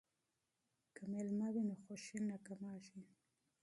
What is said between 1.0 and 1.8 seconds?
میله وي نو